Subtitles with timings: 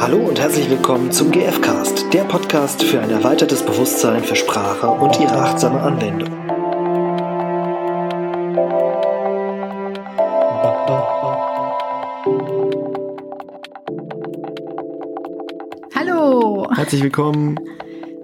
[0.00, 5.20] Hallo und herzlich willkommen zum GFcast, der Podcast für ein erweitertes Bewusstsein für Sprache und
[5.20, 6.30] ihre achtsame Anwendung.
[15.94, 17.56] Hallo Herzlich willkommen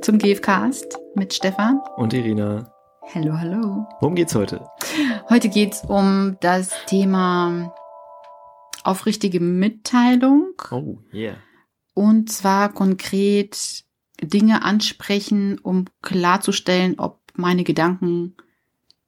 [0.02, 1.80] zum GFcast mit Stefan.
[1.96, 2.72] und Irina.
[3.14, 3.86] Hallo, hallo.
[4.00, 4.64] Worum geht's heute?
[5.29, 7.72] Heute geht's um das Thema
[8.84, 11.36] aufrichtige Mitteilung Oh, yeah.
[11.96, 13.85] Und zwar konkret
[14.23, 18.35] Dinge ansprechen, um klarzustellen, ob meine Gedanken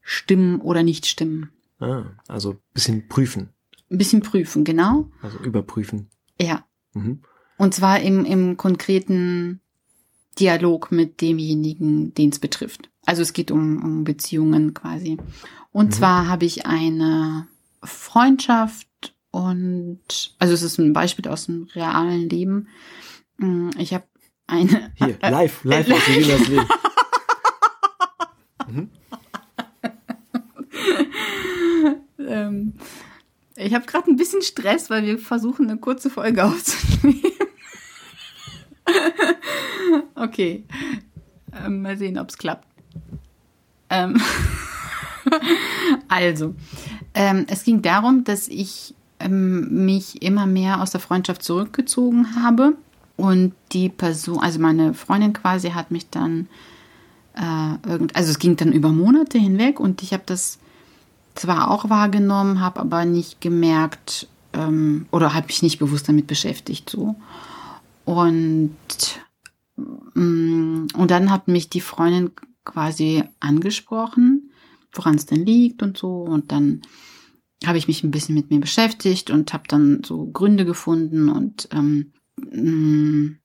[0.01, 1.51] stimmen oder nicht stimmen.
[1.81, 3.51] Ah, also bisschen prüfen,
[3.91, 5.11] Ein bisschen prüfen, genau.
[5.21, 6.09] also überprüfen.
[6.41, 6.65] Ja.
[6.95, 7.21] Mhm.
[7.59, 9.61] Und zwar im, im konkreten
[10.39, 12.89] Dialog mit demjenigen, den es betrifft.
[13.05, 15.19] Also es geht um, um Beziehungen quasi.
[15.73, 15.93] Und Mhm.
[15.93, 17.49] zwar habe ich eine
[17.83, 18.89] Freundschaft
[19.31, 20.01] und,
[20.39, 22.69] also es ist ein Beispiel aus dem realen Leben.
[23.37, 24.05] Mm, Ich habe
[24.47, 24.93] eine.
[24.97, 26.69] Hier, live, live aus Irinas Leben.
[28.69, 28.91] Mhm.
[32.27, 32.73] ähm,
[33.57, 37.23] ich habe gerade ein bisschen Stress, weil wir versuchen, eine kurze Folge aufzunehmen.
[40.15, 40.65] okay.
[41.65, 42.67] Ähm, mal sehen, ob es klappt.
[43.91, 44.21] Ähm
[46.09, 46.55] also,
[47.15, 52.75] ähm, es ging darum, dass ich ähm, mich immer mehr aus der Freundschaft zurückgezogen habe
[53.17, 56.49] und die Person, also meine Freundin quasi, hat mich dann
[57.35, 60.59] äh, irgend, also es ging dann über Monate hinweg und ich habe das
[61.35, 66.91] zwar auch wahrgenommen, habe aber nicht gemerkt ähm, oder habe mich nicht bewusst damit beschäftigt
[66.91, 67.17] so.
[68.05, 68.71] Und,
[70.15, 72.31] mm, und dann hat mich die Freundin
[72.65, 74.51] quasi angesprochen,
[74.93, 76.23] woran es denn liegt und so.
[76.23, 76.83] Und dann
[77.67, 81.69] habe ich mich ein bisschen mit mir beschäftigt und habe dann so Gründe gefunden und
[81.73, 83.39] ähm, mm,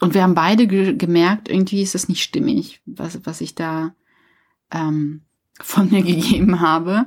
[0.00, 3.94] und wir haben beide ge gemerkt, irgendwie ist das nicht stimmig, was, was ich da
[4.72, 5.22] ähm,
[5.60, 7.06] von mir gegeben habe.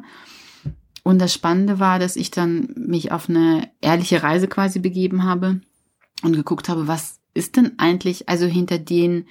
[1.03, 5.59] Und das Spannende war, dass ich dann mich auf eine ehrliche Reise quasi begeben habe
[6.23, 9.27] und geguckt habe, was ist denn eigentlich, also hinter den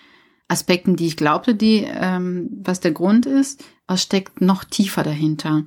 [0.47, 5.65] Aspekten, die ich glaubte, die, ähm, was der Grund ist, was steckt noch tiefer dahinter.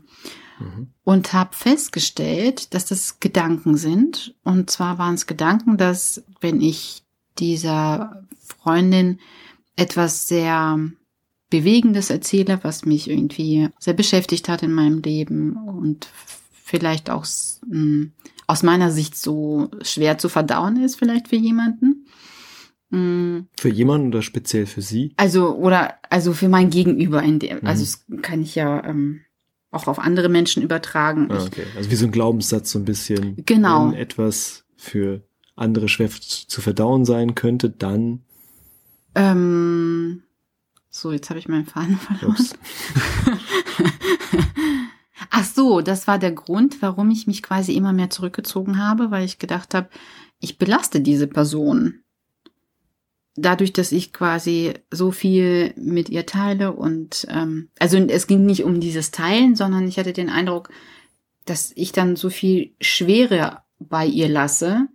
[0.59, 0.87] Mhm.
[1.03, 4.35] Und habe festgestellt, dass das Gedanken sind.
[4.43, 7.03] Und zwar waren es Gedanken, dass wenn ich
[7.37, 9.19] dieser Freundin
[9.75, 10.79] etwas sehr
[11.49, 16.07] Bewegendes erzähle, was mich irgendwie sehr beschäftigt hat in meinem Leben und
[16.51, 17.25] vielleicht auch
[17.67, 18.07] mh,
[18.47, 22.05] aus meiner Sicht so schwer zu verdauen ist, vielleicht für jemanden.
[22.89, 25.13] Mh, Für jemanden oder speziell für Sie?
[25.17, 27.67] Also, oder, also für mein Gegenüber, in dem, Mhm.
[27.67, 29.21] also das kann ich ja ähm,
[29.71, 31.27] auch auf andere Menschen übertragen.
[31.31, 31.65] Ah, okay.
[31.75, 33.35] Also wie so ein Glaubenssatz so ein bisschen.
[33.45, 33.87] Genau.
[33.91, 35.21] Wenn etwas für
[35.55, 38.21] andere schwer zu verdauen sein könnte, dann.
[39.15, 40.23] ähm,
[40.89, 42.37] so, jetzt habe ich meinen Faden verloren.
[45.29, 49.25] Ach so, das war der Grund, warum ich mich quasi immer mehr zurückgezogen habe, weil
[49.25, 49.89] ich gedacht habe,
[50.39, 52.01] ich belaste diese Person.
[53.39, 58.63] Dadurch, dass ich quasi so viel mit ihr teile und ähm, also es ging nicht
[58.63, 60.69] um dieses Teilen, sondern ich hatte den Eindruck,
[61.45, 64.87] dass ich dann so viel Schwere bei ihr lasse.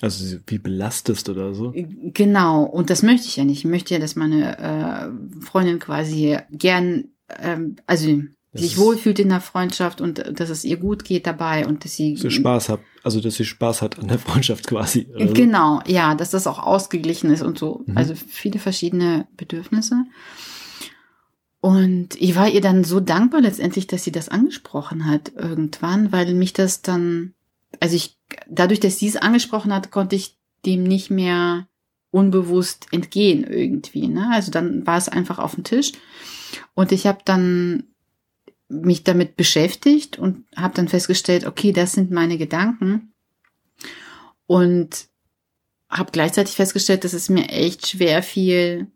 [0.00, 1.72] Also wie belastest oder so.
[1.74, 3.58] Genau, und das möchte ich ja nicht.
[3.58, 8.22] Ich möchte ja, dass meine äh, Freundin quasi gern, ähm, also
[8.54, 11.84] Das sich wohlfühlt in der Freundschaft und äh, dass es ihr gut geht dabei und
[11.84, 15.08] dass sie So Spaß hat, also dass sie Spaß hat an der Freundschaft quasi.
[15.14, 15.34] Oder so.
[15.34, 17.82] genau, ja, dass das auch ausgeglichen ist und so.
[17.86, 17.98] Mhm.
[17.98, 20.04] Also viele verschiedene Bedürfnisse.
[21.60, 26.32] Und ich war ihr dann so dankbar letztendlich, dass sie das angesprochen hat irgendwann, weil
[26.34, 27.34] mich das dann,
[27.80, 31.66] also ich, dadurch, dass sie es angesprochen hat, konnte ich dem nicht mehr
[32.10, 34.06] unbewusst entgehen irgendwie.
[34.06, 34.30] Ne?
[34.32, 35.92] Also dann war es einfach auf dem Tisch
[36.74, 37.84] und ich habe dann
[38.82, 43.12] mich damit beschäftigt und habe dann festgestellt, okay, das sind meine Gedanken
[44.46, 45.06] und
[45.88, 48.88] habe gleichzeitig festgestellt, dass es mir echt schwer fiel,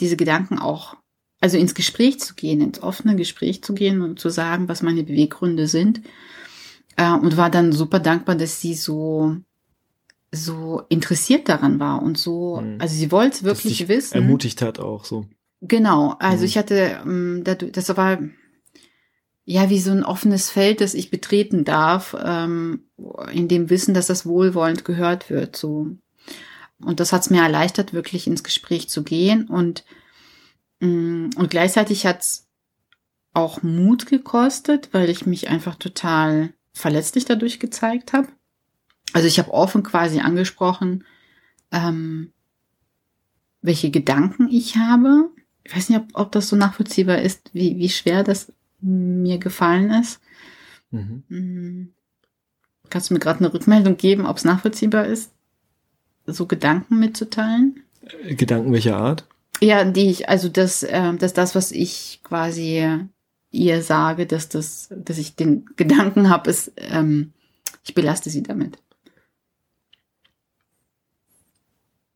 [0.00, 0.96] diese Gedanken auch,
[1.40, 5.02] also ins Gespräch zu gehen, ins offene Gespräch zu gehen und zu sagen, was meine
[5.04, 6.02] Beweggründe sind.
[6.96, 9.36] Äh, und war dann super dankbar, dass sie so
[10.32, 12.80] so interessiert daran war und so, Mhm.
[12.80, 14.14] also sie wollte es wirklich wissen.
[14.14, 15.26] Ermutigt hat auch so.
[15.60, 16.46] Genau, also Mhm.
[16.46, 18.18] ich hatte, ähm, das war
[19.44, 22.84] ja wie so ein offenes Feld, das ich betreten darf, ähm,
[23.32, 25.56] in dem Wissen, dass das wohlwollend gehört wird.
[25.56, 25.88] So.
[26.80, 29.48] Und das hat es mir erleichtert, wirklich ins Gespräch zu gehen.
[29.48, 29.84] Und,
[30.80, 32.48] mh, und gleichzeitig hat es
[33.32, 38.28] auch Mut gekostet, weil ich mich einfach total verletzlich dadurch gezeigt habe.
[39.12, 41.04] Also ich habe offen quasi angesprochen,
[41.72, 42.32] ähm,
[43.60, 45.30] welche Gedanken ich habe.
[45.64, 49.90] Ich weiß nicht, ob, ob das so nachvollziehbar ist, wie, wie schwer das mir gefallen
[49.90, 50.20] ist.
[50.90, 51.22] Mhm.
[51.28, 51.92] Hm.
[52.88, 55.32] Kannst du mir gerade eine Rückmeldung geben, ob es nachvollziehbar ist,
[56.26, 57.84] so Gedanken mitzuteilen?
[58.24, 59.26] Äh, Gedanken welcher Art?
[59.60, 63.06] Ja, die ich, also das, äh, dass das, was ich quasi
[63.50, 67.32] ihr sage, dass das, dass ich den Gedanken habe, ist, ähm,
[67.84, 68.78] ich belaste sie damit.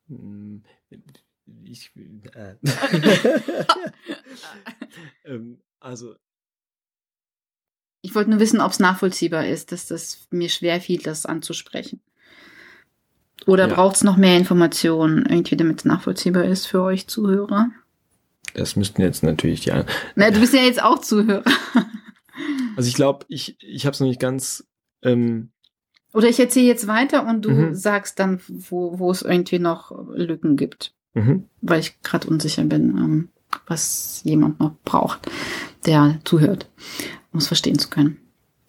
[0.08, 0.62] Hm,
[1.64, 1.90] Ich,
[2.34, 2.54] äh.
[5.24, 6.14] ähm, also,
[8.04, 12.00] Ich wollte nur wissen, ob es nachvollziehbar ist, dass das mir schwer fiel, das anzusprechen.
[13.46, 13.74] Oder Ja.
[13.74, 17.70] braucht es noch mehr Informationen, irgendwie, damit es nachvollziehbar ist für euch Zuhörer?
[18.52, 19.84] das müssten jetzt natürlich die an-
[20.14, 21.42] Na, du bist ja jetzt auch Zuhörer.
[22.76, 24.66] Also ich glaube, ich, ich habe es noch nicht ganz.
[25.02, 25.50] Ähm,
[26.12, 27.74] Oder ich erzähle jetzt weiter und du Mhm.
[27.76, 30.92] sagst dann, wo, wo es irgendwie noch Lücken gibt.
[31.14, 31.44] mhm.
[31.62, 33.28] weil ich gerade unsicher bin, ähm,
[33.68, 35.20] was jemand noch braucht,
[35.86, 36.66] der zuhört,
[37.34, 38.16] um es verstehen zu können.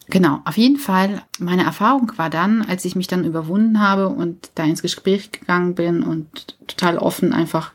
[0.08, 4.50] Genau, auf jeden Fall, meine Erfahrung war dann, als ich mich dann überwunden habe und
[4.54, 7.72] da ins Gespräch gegangen bin und total offen einfach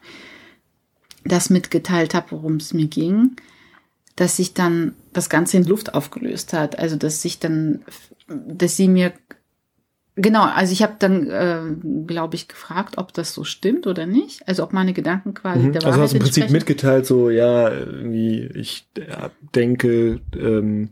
[1.25, 3.35] das mitgeteilt habe, worum es mir ging,
[4.15, 6.79] dass sich dann das Ganze in Luft aufgelöst hat.
[6.79, 7.83] Also, dass sich dann,
[8.27, 9.13] dass sie mir
[10.21, 11.61] Genau, also ich habe dann, äh,
[12.05, 14.47] glaube ich, gefragt, ob das so stimmt oder nicht.
[14.47, 15.71] Also ob meine Gedanken quasi Mhm.
[15.73, 20.89] der Also Wahrheit hast du im Prinzip mitgeteilt, so ja, ich äh, denke, ähm,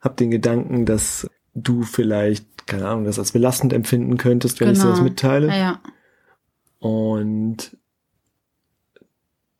[0.00, 4.78] habe den Gedanken, dass du vielleicht, keine Ahnung, das als belastend empfinden könntest, wenn ich
[4.78, 5.08] dir das Genau.
[5.08, 5.48] mitteile.
[5.48, 5.80] Ja, ja.
[6.78, 7.76] Und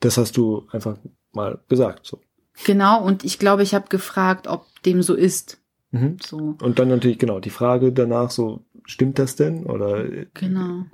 [0.00, 0.98] das hast du einfach
[1.32, 2.06] mal gesagt.
[2.06, 2.20] So.
[2.64, 5.58] Genau, und ich glaube, ich habe gefragt, ob dem so ist.
[5.94, 6.16] Mhm.
[6.24, 9.64] So, Und dann natürlich, genau, die Frage danach so, stimmt das denn?
[9.66, 10.04] Oder
[10.34, 10.84] genau.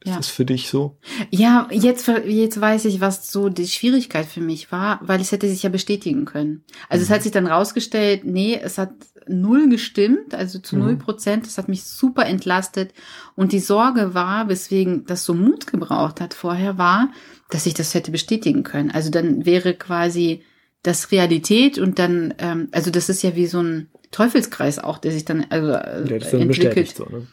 [0.00, 0.16] ist Ja.
[0.18, 0.98] das für dich so?
[1.30, 5.48] Ja, jetzt, jetzt weiß ich, was so die Schwierigkeit für mich war, weil es hätte
[5.48, 6.64] sich ja bestätigen können.
[6.90, 7.14] Also es Mhm.
[7.14, 8.92] hat sich dann rausgestellt, nee, es hat
[9.26, 10.82] null gestimmt, also zu Mhm.
[10.82, 11.46] null Prozent.
[11.46, 12.92] Das hat mich super entlastet.
[13.36, 17.10] Und die Sorge war, weswegen das so Mut gebraucht hat vorher, war,
[17.48, 18.90] dass ich das hätte bestätigen können.
[18.90, 20.42] Also dann wäre quasi
[20.84, 25.10] das Realität und dann, ähm, also das ist ja wie so ein Teufelskreis auch, der
[25.10, 26.94] sich dann also äh, Der das entwickelt.
[26.94, 27.26] So, ne?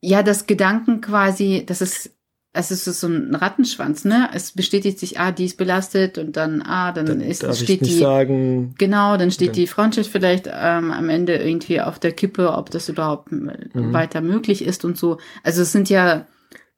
[0.00, 2.10] Ja, das Gedanken quasi, das ist,
[2.52, 4.28] es ist so ein Rattenschwanz, ne?
[4.34, 7.62] Es bestätigt sich, ah, die ist belastet und dann, ah, dann, Dann ist, darf ich
[7.62, 11.80] steht nicht die, sagen, genau, dann steht Dann- die Freundschaft vielleicht ähm, am Ende irgendwie
[11.80, 13.92] auf der Kippe, ob das überhaupt Mhm.
[13.94, 15.16] weiter möglich ist und so.
[15.42, 16.26] Also es sind ja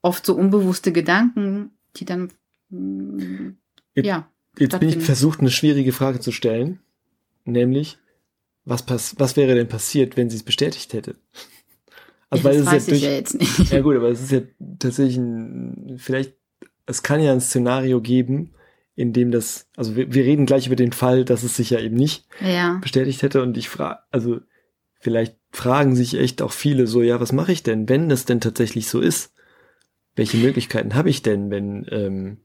[0.01, 2.31] oft so unbewusste Gedanken, die dann,
[3.95, 4.29] Jetzt- ja,
[4.59, 6.81] Jetzt bin ich versucht, eine schwierige Frage zu stellen,
[7.45, 7.99] nämlich,
[8.65, 11.17] was, pass was wäre denn passiert, wenn sie es bestätigt hätte?
[12.31, 13.71] Also, ja, das es weiß ich durch, ja jetzt nicht.
[13.71, 14.41] ja gut, aber es ist ja
[14.79, 16.35] tatsächlich ein, vielleicht,
[16.87, 18.55] es kann ja ein Szenario geben,
[18.97, 21.81] in dem das, also wir, wir reden gleich über den Fall, dass es sich ja
[21.81, 24.41] eben nicht Ja, bestätigt hätte und ich frage, also
[25.01, 28.41] vielleicht fragen sich echt auch viele so, ja, was mache ich denn, wenn das denn
[28.41, 29.33] tatsächlich so ist?
[30.17, 32.39] Welche Möglichkeiten habe ich denn, wenn, ähm,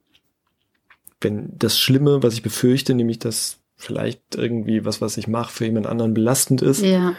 [1.21, 5.66] wenn das Schlimme, was ich befürchte, nämlich dass vielleicht irgendwie was, was ich mache, für
[5.66, 7.12] jemand anderen belastend ist, ja,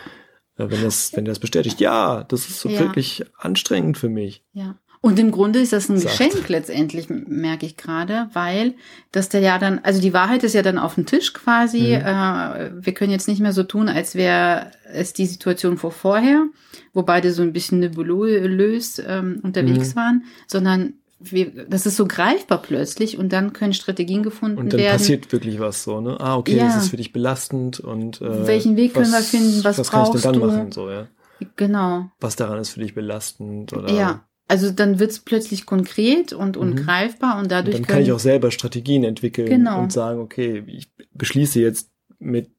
[0.57, 2.81] äh, wenn das, wenn das bestätigt, ja, das ist so Ja.
[2.81, 4.45] wirklich anstrengend für mich.
[4.53, 4.77] Ja.
[5.03, 6.19] Und im Grunde ist das ein Sagt.
[6.19, 8.75] Geschenk letztendlich, merke ich gerade, weil
[9.13, 11.79] das da ja dann, also die Wahrheit ist ja dann auf dem Tisch quasi.
[11.97, 12.05] Mhm.
[12.05, 16.45] Äh, wir können jetzt nicht mehr so tun, als wäre es die Situation vor vorher,
[16.93, 19.97] wo beide so ein bisschen nebulös ähm, unterwegs Mhm.
[19.99, 24.81] waren, sondern wir, das ist so greifbar plötzlich und dann können Strategien gefunden Und dann
[24.81, 24.99] werden.
[24.99, 26.19] passiert wirklich was so, ne?
[26.19, 26.65] Ah, okay, Ja.
[26.65, 29.63] das ist für dich belastend und äh, Welchen Weg können wir finden?
[29.65, 30.47] Was was kann ich denn brauchst dann du?
[30.47, 31.09] machen, so, ja?
[31.57, 32.11] Genau.
[32.21, 34.27] Was daran ist für dich belastend oder Ja.
[34.49, 36.77] Also dann wird es plötzlich konkret und, und Mhm.
[36.77, 39.81] greifbar und Und dadurch dann kann ich auch selber Strategien entwickeln Genau.
[39.83, 42.51] und sagen, okay, ich beschließe jetzt mit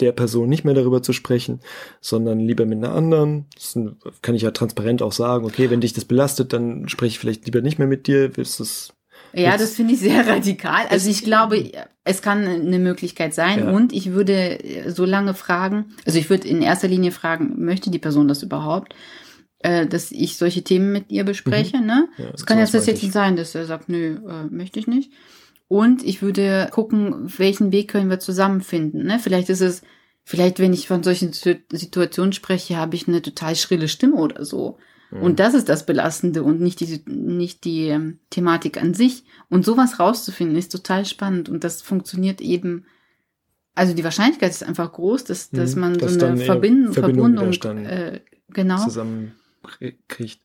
[0.00, 1.60] der Person nicht mehr darüber zu sprechen,
[2.00, 3.46] sondern lieber mit einer anderen.
[3.54, 3.78] Das
[4.22, 7.46] kann ich ja transparent auch sagen, okay, wenn dich das belastet, dann spreche ich vielleicht
[7.46, 8.36] lieber nicht mehr mit dir.
[8.36, 8.92] Willst es?
[9.32, 10.86] Ja, Jetzt- das finde ich sehr radikal.
[10.90, 11.70] Also ich glaube,
[12.04, 13.70] es kann eine Möglichkeit sein Ja.
[13.70, 17.98] und ich würde so lange fragen, also ich würde in erster Linie fragen, möchte die
[17.98, 18.94] Person das überhaupt,
[19.60, 22.08] äh, dass ich solche Themen mit ihr bespreche, ne?
[22.18, 25.10] Ja, Es kann jetzt tatsächlich sein, dass er sagt, nö, äh, möchte ich nicht.
[25.68, 29.04] Und ich würde gucken, welchen Weg können wir zusammenfinden.
[29.04, 29.18] Ne?
[29.18, 29.82] Vielleicht ist es,
[30.24, 34.44] vielleicht wenn ich von solchen Situ- Situationen spreche, habe ich eine total schrille Stimme oder
[34.44, 34.78] so.
[35.10, 35.22] Mhm.
[35.22, 39.24] Und das ist das Belastende und nicht die, nicht die ähm, Thematik an sich.
[39.48, 42.86] Und sowas rauszufinden ist total spannend und das funktioniert eben.
[43.74, 46.94] Also die Wahrscheinlichkeit ist einfach groß, dass, dass Mhm, man dass so eine eine Verbind
[46.94, 48.82] Verbindung Verbindung, äh, genau.
[48.84, 50.40] zusammen krie- kriegt.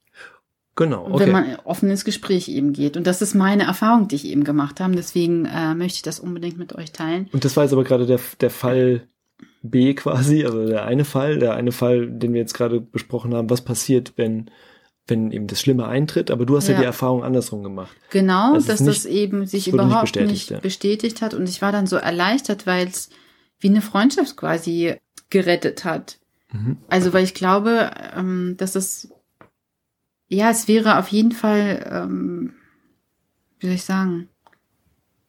[0.86, 1.26] Genau, okay.
[1.26, 2.98] wenn man offen ins Gespräch eben geht.
[2.98, 4.96] Und das ist meine Erfahrung, die ich eben gemacht habe.
[4.96, 7.30] Deswegen äh, möchte ich das unbedingt mit euch teilen.
[7.34, 9.08] Und das war jetzt aber gerade der, der Fall
[9.64, 13.50] B quasi, also der eine Fall, der eine Fall, den wir jetzt gerade besprochen haben,
[13.50, 14.50] was passiert, wenn
[15.08, 16.80] wenn eben das Schlimme eintritt, aber du hast ja, Ja.
[16.82, 17.96] die Erfahrung andersrum gemacht.
[18.12, 20.60] Genau, Das ist dass nicht- das eben sich das wurde nicht überhaupt bestätigt, nicht ja.
[20.60, 21.34] bestätigt hat.
[21.34, 23.10] Und ich war dann so erleichtert, weil es
[23.60, 24.96] wie eine Freundschaft quasi
[25.30, 26.20] gerettet hat.
[26.52, 26.78] Mhm.
[26.88, 29.10] Also, weil ich glaube, ähm, dass es,
[30.32, 32.54] ja, es wäre auf jeden Fall, ähm,
[33.60, 34.28] wie soll ich sagen,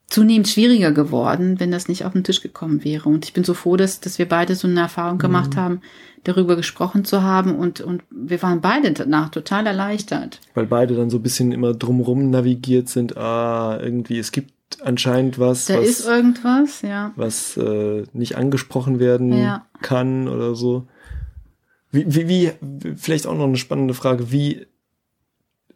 [0.08, 3.08] zunehmend schwieriger geworden, wenn das nicht auf den Tisch gekommen wäre.
[3.08, 5.58] Und ich bin so froh, dass, dass wir beide so eine Erfahrung gemacht Mhm.
[5.60, 5.80] haben,
[6.24, 10.38] darüber gesprochen zu haben und, und wir waren beide danach total erleichtert.
[10.54, 14.52] Weil beide dann so ein bisschen immer drumrum navigiert sind, ah, irgendwie, es gibt
[14.84, 17.12] anscheinend was, Da was, ist irgendwas, ja.
[17.16, 19.66] was äh, nicht angesprochen werden Ja.
[19.80, 20.86] kann oder so.
[21.90, 22.52] Wie, wie, wie,
[22.96, 24.66] vielleicht auch noch eine spannende Frage, wie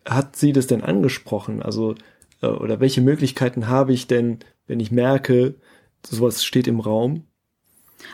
[0.07, 1.63] hat sie das denn angesprochen?
[1.63, 1.95] Also,
[2.43, 5.55] äh, oder welche Möglichkeiten habe ich denn, wenn ich merke,
[6.05, 7.25] sowas steht im Raum?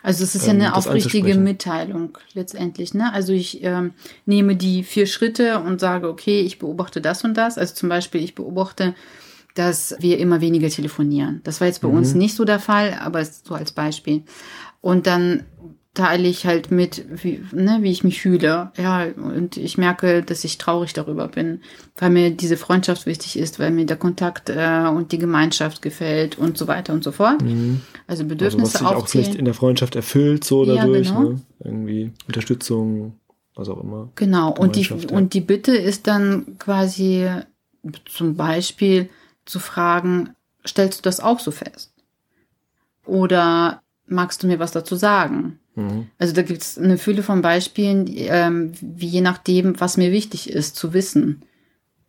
[0.02, 1.34] Also es ist ja ähm, eine das aufrichtige.
[1.36, 2.94] Mitteilung letztendlich.
[2.94, 3.12] Ne?
[3.12, 3.92] Also ich ähm,
[4.26, 7.58] nehme die vier Schritte und sage, okay, ich beobachte das und das.
[7.58, 8.94] Also zum Beispiel, ich beobachte,
[9.54, 11.40] dass wir immer weniger telefonieren.
[11.44, 11.96] Das war jetzt bei Mhm.
[11.96, 14.22] uns nicht so der Fall, aber so als Beispiel.
[14.80, 15.44] Und dann
[15.94, 18.72] teile ich halt mit, wie, ne, wie ich mich fühle.
[18.78, 21.60] Ja, und ich merke, dass ich traurig darüber bin,
[21.96, 26.38] weil mir diese Freundschaft wichtig ist, weil mir der Kontakt äh, und die Gemeinschaft gefällt
[26.38, 27.42] und so weiter und so fort.
[27.42, 27.80] Also Mhm.
[28.06, 31.22] Also was Bedürfnisse sich auch vielleicht in der Freundschaft erfüllt, so Ja, dadurch, genau.
[31.22, 31.40] ne?
[31.62, 33.18] Irgendwie Unterstützung,
[33.54, 34.10] was auch immer.
[34.14, 34.96] Genau, und die, ja.
[35.12, 37.28] und die Bitte ist dann quasi
[38.06, 39.10] zum Beispiel
[39.44, 40.30] zu fragen,
[40.66, 41.92] stellst du das auch so fest?
[43.04, 45.58] Oder magst du mir was dazu sagen?
[45.74, 46.06] Mhm.
[46.18, 50.50] Also da gibt es eine Fülle von Beispielen, ähm, wie je nachdem, was mir wichtig
[50.50, 51.42] ist, zu wissen.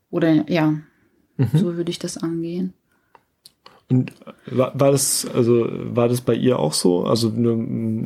[0.09, 0.73] Oder ja,
[1.37, 1.47] Mhm.
[1.53, 2.73] so würde ich das angehen.
[3.89, 4.13] Und
[4.47, 7.05] war, war das, also war das bei ihr auch so?
[7.05, 8.05] Also m-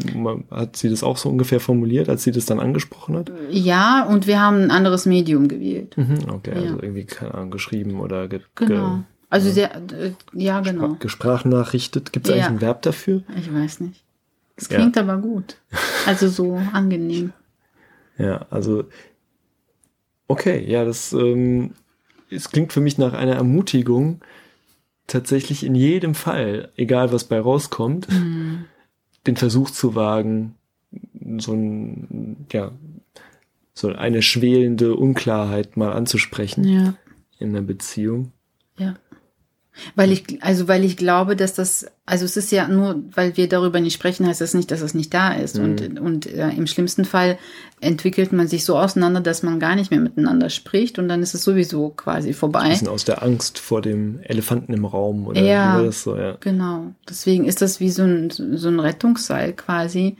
[0.49, 3.31] hat sie das auch so ungefähr formuliert, als sie das dann angesprochen hat?
[3.51, 5.95] Ja, und wir haben ein anderes Medium gewählt.
[5.97, 6.61] Mhm, okay, Ja.
[6.61, 9.03] also irgendwie, keine Ahnung, geschrieben oder ge Genau.
[9.29, 10.95] Also sehr, äh, ja, ge genau.
[10.99, 12.11] gesprachnachrichtet.
[12.13, 12.49] Gibt es eigentlich Ja.
[12.49, 13.23] ein Verb dafür?
[13.37, 14.03] Ich weiß nicht.
[14.57, 14.77] Es Ja.
[14.79, 15.57] klingt aber gut.
[16.05, 17.31] Also so angenehm.
[18.17, 18.85] Ja, also
[20.27, 21.71] okay, ja, das ähm,
[22.29, 24.19] es klingt für mich nach einer Ermutigung,
[25.05, 28.65] tatsächlich in jedem Fall, egal was bei rauskommt, Mhm.
[29.25, 30.55] den Versuch zu wagen,
[31.37, 32.71] so ein, ja,
[33.73, 36.93] so eine schwelende Unklarheit mal anzusprechen Ja.
[37.39, 38.31] in einer Beziehung.
[38.77, 38.95] Ja.
[39.95, 43.47] Weil ich, also weil ich glaube, dass das, also es ist ja nur, weil wir
[43.49, 45.57] darüber nicht sprechen, heißt das nicht, dass es nicht da ist.
[45.57, 45.63] Mhm.
[45.63, 47.37] Und, und äh, im schlimmsten Fall
[47.79, 51.33] entwickelt man sich so auseinander, dass man gar nicht mehr miteinander spricht und dann ist
[51.35, 52.69] es sowieso quasi Ein vorbei.
[52.69, 55.81] bisschen aus der Angst vor dem Elefanten im Raum oder Ja.
[55.81, 56.37] das so, ja.
[56.39, 56.93] Genau.
[57.09, 60.17] Deswegen ist das wie so ein, so ein Rettungsseil quasi.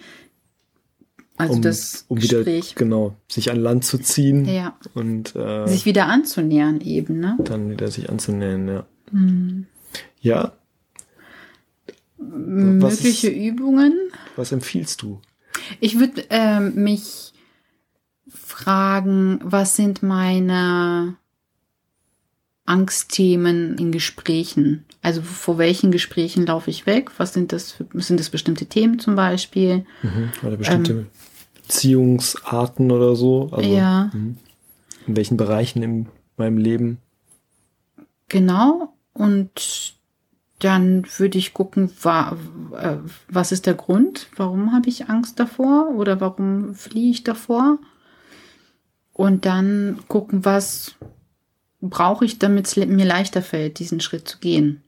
[1.40, 2.74] Also um, das um wieder, Gespräch.
[2.74, 4.76] genau, sich an Land zu ziehen Ja.
[4.96, 7.38] und äh, Sich wieder anzunähern eben, ne?
[7.44, 8.86] dann wieder sich anzunähern, ja.
[9.12, 9.66] Hm.
[10.22, 10.54] Ja,
[12.18, 13.94] Mögliche ist- Übungen.
[14.36, 15.22] was empfiehlst du?
[15.80, 17.32] Ich würde ähm, mich
[18.28, 21.16] fragen, was sind meine
[22.66, 24.84] Angstthemen in Gesprächen?
[25.02, 27.12] Also vor welchen Gesprächen laufe ich weg?
[27.18, 29.86] Was sind das für, sind das bestimmte Themen zum Beispiel?
[30.04, 30.32] Mhm.
[30.46, 31.06] Oder bestimmte
[31.56, 33.50] Beziehungsarten oder so?
[33.52, 33.76] Also, Ähm.
[33.76, 34.12] Ja.
[34.14, 34.38] mhm.
[35.08, 36.98] In welchen Bereichen in meinem Leben?
[38.28, 38.94] Genau.
[39.18, 39.96] Und
[40.60, 42.38] dann würde ich gucken, wa,
[42.80, 42.98] äh,
[43.28, 44.28] was ist der Grund?
[44.36, 45.90] Warum habe ich Angst davor?
[45.96, 47.80] Oder warum fliehe ich davor?
[49.14, 50.96] Und dann gucken, was
[51.82, 54.84] brauche ich, damit es mir leichter fällt, diesen Schritt zu gehen.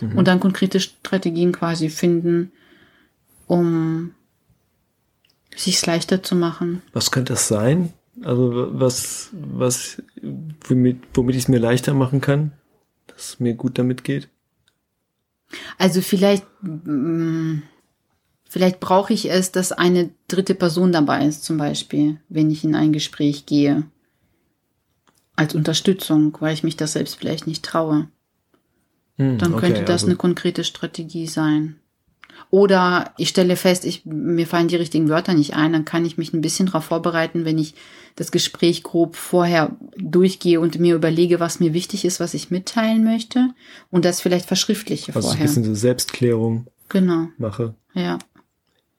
[0.00, 0.18] Mhm.
[0.18, 2.52] Und dann konkrete Strategien quasi finden,
[3.46, 4.14] um
[5.56, 6.82] sich leichter zu machen.
[6.92, 7.92] Was könnte das sein?
[8.22, 10.02] Also was, was,
[10.68, 12.52] womit, womit ich es mir leichter machen kann,
[13.18, 14.28] dass es mir gut damit geht?
[15.76, 17.62] Also vielleicht, mm,
[18.48, 22.76] vielleicht brauche ich es, dass eine dritte Person dabei ist, zum Beispiel, wenn ich in
[22.76, 23.84] ein Gespräch gehe.
[25.34, 28.08] Als Unterstützung, weil ich mich das selbst vielleicht nicht traue.
[29.16, 31.80] Hm, Dann okay, könnte das also, eine konkrete Strategie sein.
[32.50, 36.16] Oder ich stelle fest, ich, mir fallen die richtigen Wörter nicht ein, dann kann ich
[36.18, 37.74] mich ein bisschen darauf vorbereiten, wenn ich
[38.16, 43.04] das Gespräch grob vorher durchgehe und mir überlege, was mir wichtig ist, was ich mitteilen
[43.04, 43.50] möchte
[43.90, 45.46] und das vielleicht verschriftliche also so ein vorher.
[45.46, 47.74] bisschen so Selbstklärung Genau, mache.
[47.94, 48.18] ja.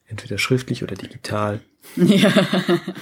[0.07, 1.59] Entweder schriftlich oder digital.
[1.95, 2.31] Ja.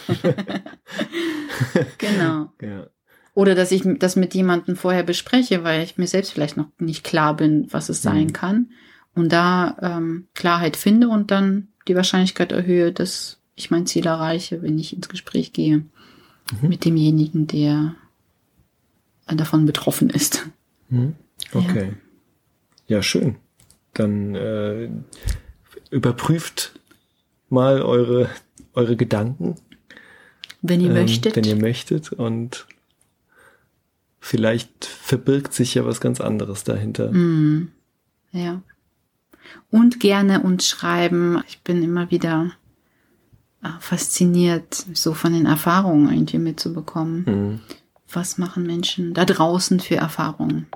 [1.98, 2.52] genau.
[2.62, 2.88] Ja.
[3.34, 7.04] Oder dass ich das mit jemandem vorher bespreche, weil ich mir selbst vielleicht noch nicht
[7.04, 8.34] klar bin, was es sein Mhm.
[8.34, 8.70] kann.
[9.18, 14.62] Und da ähm, Klarheit finde und dann die Wahrscheinlichkeit erhöhe, dass ich mein Ziel erreiche,
[14.62, 15.84] wenn ich ins Gespräch gehe
[16.62, 16.70] Mhm.
[16.70, 17.96] mit demjenigen, der
[19.28, 20.48] davon betroffen ist.
[20.90, 21.16] Mhm.
[21.54, 21.94] Okay.
[22.88, 23.36] Ja, schön.
[23.94, 24.90] Dann äh,
[25.90, 26.80] überprüft
[27.50, 28.30] mal eure,
[28.74, 29.56] eure Gedanken,
[30.62, 31.36] Wenn ihr ähm, möchtet.
[31.36, 32.14] wenn ihr möchtet.
[32.14, 32.66] Und
[34.22, 37.12] vielleicht verbirgt sich ja was ganz anderes dahinter.
[37.12, 37.72] Mm,
[38.32, 38.62] ja.
[39.70, 41.44] Und gerne uns schreiben.
[41.48, 42.52] Ich bin immer wieder
[43.64, 47.24] äh, fasziniert, so von den Erfahrungen irgendwie mitzubekommen.
[47.26, 47.60] Mhm.
[48.12, 50.68] Was machen Menschen da draußen für Erfahrungen?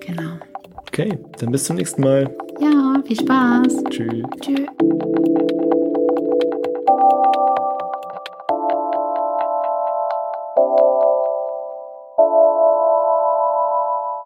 [0.00, 0.38] Genau.
[0.76, 2.36] Okay, dann bis zum nächsten Mal.
[2.60, 3.84] Ja, viel Spaß.
[3.90, 4.24] Tschüss.
[4.40, 4.66] Tschüss.